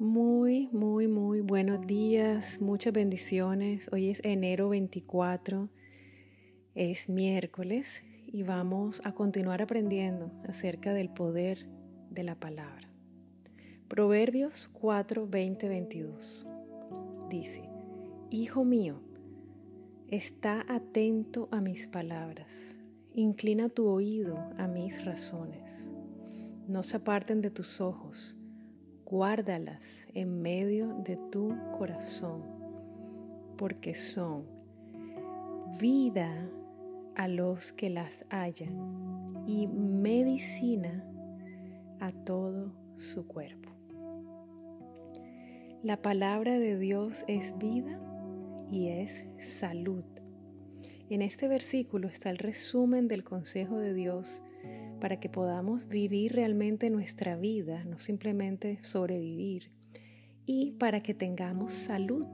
[0.00, 3.88] Muy, muy, muy buenos días, muchas bendiciones.
[3.92, 5.70] Hoy es enero 24,
[6.74, 11.68] es miércoles y vamos a continuar aprendiendo acerca del poder
[12.10, 12.90] de la palabra.
[13.86, 16.44] Proverbios 4, 20, 22
[17.30, 17.62] dice,
[18.30, 19.00] Hijo mío,
[20.08, 22.76] está atento a mis palabras,
[23.12, 25.92] inclina tu oído a mis razones,
[26.66, 28.36] no se aparten de tus ojos
[29.04, 32.42] guárdalas en medio de tu corazón,
[33.56, 34.44] porque son
[35.78, 36.50] vida
[37.14, 41.04] a los que las hallan y medicina
[42.00, 43.70] a todo su cuerpo.
[45.82, 48.00] La palabra de Dios es vida
[48.70, 50.04] y es salud.
[51.10, 54.42] En este versículo está el resumen del consejo de Dios
[55.04, 59.70] para que podamos vivir realmente nuestra vida, no simplemente sobrevivir,
[60.46, 62.24] y para que tengamos salud.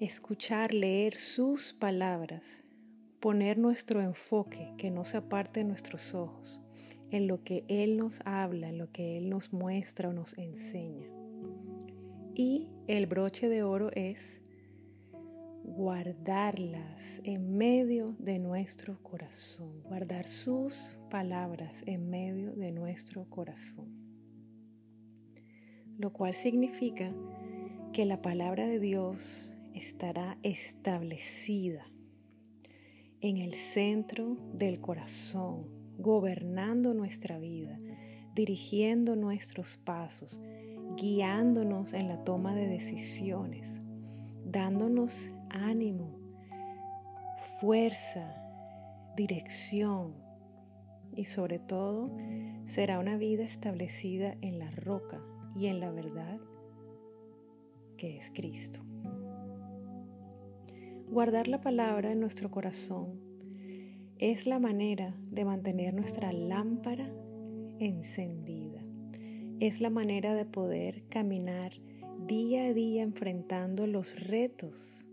[0.00, 2.64] Escuchar, leer sus palabras,
[3.20, 6.60] poner nuestro enfoque, que no se aparte de nuestros ojos,
[7.12, 11.06] en lo que Él nos habla, en lo que Él nos muestra o nos enseña.
[12.34, 14.42] Y el broche de oro es
[15.76, 23.88] guardarlas en medio de nuestro corazón, guardar sus palabras en medio de nuestro corazón.
[25.98, 27.12] Lo cual significa
[27.92, 31.84] que la palabra de Dios estará establecida
[33.20, 35.66] en el centro del corazón,
[35.98, 37.78] gobernando nuestra vida,
[38.32, 40.40] dirigiendo nuestros pasos,
[40.96, 43.82] guiándonos en la toma de decisiones,
[44.44, 46.18] dándonos ánimo,
[47.60, 48.34] fuerza,
[49.16, 50.14] dirección
[51.14, 52.10] y sobre todo
[52.66, 55.22] será una vida establecida en la roca
[55.54, 56.40] y en la verdad
[57.96, 58.80] que es Cristo.
[61.08, 63.20] Guardar la palabra en nuestro corazón
[64.18, 67.08] es la manera de mantener nuestra lámpara
[67.78, 68.84] encendida.
[69.60, 71.72] Es la manera de poder caminar
[72.26, 75.03] día a día enfrentando los retos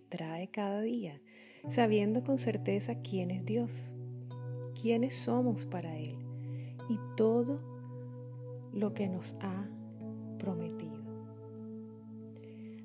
[0.00, 1.20] trae cada día,
[1.68, 3.94] sabiendo con certeza quién es Dios,
[4.80, 6.16] quiénes somos para Él
[6.88, 7.58] y todo
[8.72, 9.68] lo que nos ha
[10.38, 11.04] prometido.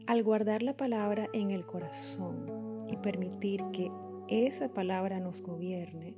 [0.08, 2.46] Al guardar la palabra en el corazón
[2.90, 3.92] y permitir que
[4.28, 6.16] esa palabra nos gobierne,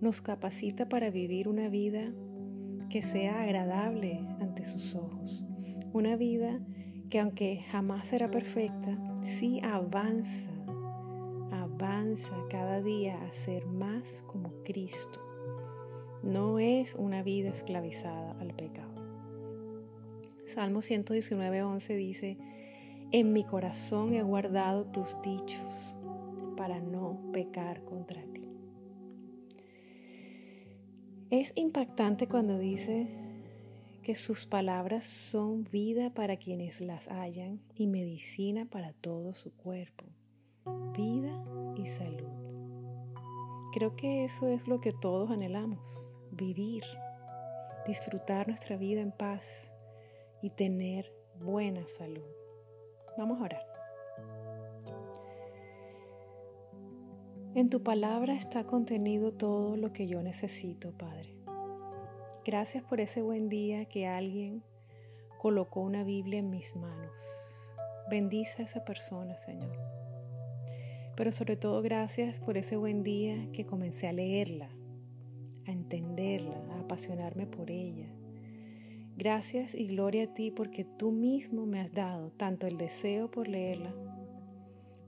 [0.00, 2.12] nos capacita para vivir una vida
[2.88, 5.44] que sea agradable ante sus ojos,
[5.92, 6.60] una vida
[7.10, 10.50] que aunque jamás será perfecta, sí avanza,
[11.50, 15.20] avanza cada día a ser más como Cristo.
[16.22, 18.94] No es una vida esclavizada al pecado.
[20.46, 22.38] Salmo 119, 11 dice,
[23.10, 25.96] en mi corazón he guardado tus dichos
[26.56, 28.48] para no pecar contra ti.
[31.30, 33.29] Es impactante cuando dice
[34.02, 40.06] que sus palabras son vida para quienes las hallan y medicina para todo su cuerpo.
[40.96, 41.44] Vida
[41.76, 42.28] y salud.
[43.72, 46.82] Creo que eso es lo que todos anhelamos, vivir,
[47.86, 49.72] disfrutar nuestra vida en paz
[50.42, 52.24] y tener buena salud.
[53.16, 53.66] Vamos a orar.
[57.54, 61.39] En tu palabra está contenido todo lo que yo necesito, Padre.
[62.42, 64.62] Gracias por ese buen día que alguien
[65.36, 67.74] colocó una Biblia en mis manos.
[68.08, 69.78] Bendice a esa persona, Señor.
[71.16, 74.70] Pero sobre todo gracias por ese buen día que comencé a leerla,
[75.66, 78.08] a entenderla, a apasionarme por ella.
[79.18, 83.48] Gracias y gloria a ti porque tú mismo me has dado tanto el deseo por
[83.48, 83.94] leerla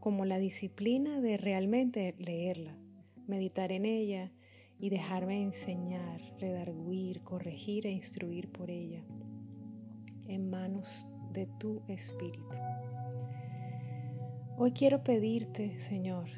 [0.00, 2.76] como la disciplina de realmente leerla,
[3.26, 4.32] meditar en ella
[4.82, 9.04] y dejarme enseñar, redarguir, corregir e instruir por ella
[10.26, 12.56] en manos de tu Espíritu.
[14.58, 16.31] Hoy quiero pedirte, Señor,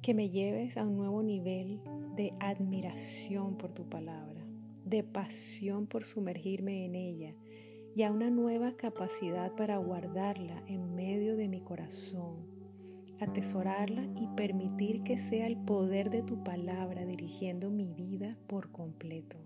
[0.00, 1.80] que me lleves a un nuevo nivel
[2.14, 4.46] de admiración por tu palabra,
[4.84, 7.34] de pasión por sumergirme en ella
[7.96, 12.57] y a una nueva capacidad para guardarla en medio de mi corazón
[13.20, 19.38] atesorarla y permitir que sea el poder de tu palabra dirigiendo mi vida por completo.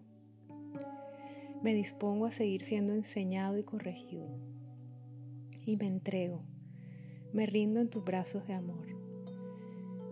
[1.63, 4.29] Me dispongo a seguir siendo enseñado y corregido.
[5.65, 6.43] Y me entrego,
[7.33, 8.89] me rindo en tus brazos de amor.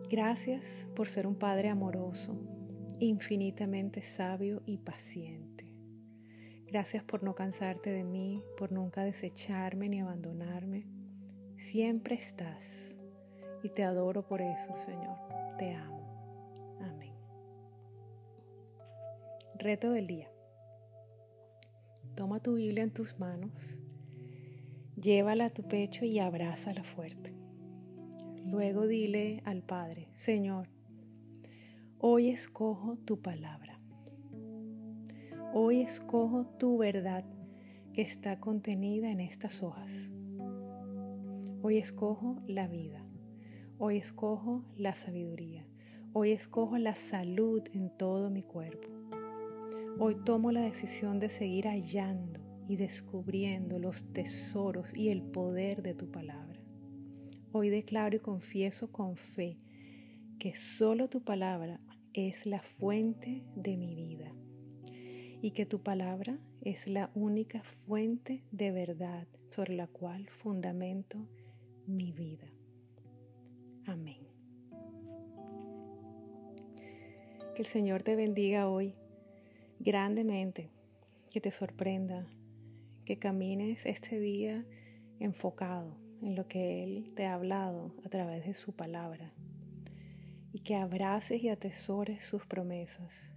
[0.08, 2.40] Gracias por ser un Padre amoroso,
[2.98, 5.66] infinitamente sabio y paciente.
[6.66, 10.86] Gracias por no cansarte de mí, por nunca desecharme ni abandonarme.
[11.56, 12.89] Siempre estás
[13.62, 15.18] y te adoro por eso, Señor.
[15.58, 16.76] Te amo.
[16.80, 17.14] Amén.
[19.58, 20.30] Reto del día.
[22.14, 23.82] Toma tu Biblia en tus manos,
[25.00, 27.34] llévala a tu pecho y abrázala fuerte.
[28.44, 30.68] Luego dile al Padre, Señor,
[31.98, 33.80] hoy escojo tu palabra.
[35.52, 37.24] Hoy escojo tu verdad
[37.92, 39.90] que está contenida en estas hojas.
[41.62, 43.04] Hoy escojo la vida.
[43.82, 45.66] Hoy escojo la sabiduría.
[46.12, 48.86] Hoy escojo la salud en todo mi cuerpo.
[49.98, 55.94] Hoy tomo la decisión de seguir hallando y descubriendo los tesoros y el poder de
[55.94, 56.60] tu palabra.
[57.52, 59.56] Hoy declaro y confieso con fe
[60.38, 61.80] que solo tu palabra
[62.12, 64.30] es la fuente de mi vida
[65.40, 71.26] y que tu palabra es la única fuente de verdad sobre la cual fundamento
[71.86, 72.46] mi vida.
[73.86, 74.18] Amén.
[77.54, 78.94] Que el Señor te bendiga hoy
[79.78, 80.70] grandemente,
[81.30, 82.26] que te sorprenda,
[83.04, 84.64] que camines este día
[85.18, 89.32] enfocado en lo que Él te ha hablado a través de su palabra
[90.52, 93.32] y que abraces y atesores sus promesas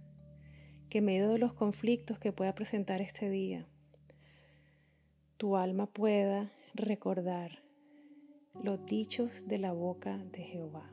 [0.94, 3.66] que en medio de los conflictos que pueda presentar este día,
[5.38, 7.63] tu alma pueda recordar
[8.62, 10.90] los dichos de la boca de Jehová,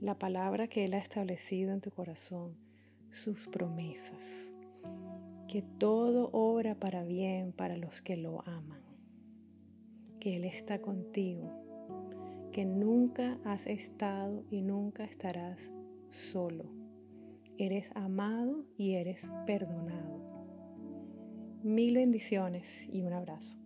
[0.00, 2.56] la palabra que Él ha establecido en tu corazón,
[3.10, 4.52] sus promesas,
[5.48, 8.82] que todo obra para bien para los que lo aman,
[10.20, 11.50] que Él está contigo,
[12.52, 15.72] que nunca has estado y nunca estarás
[16.10, 16.64] solo.
[17.58, 20.18] Eres amado y eres perdonado.
[21.62, 23.59] Mil bendiciones y un abrazo.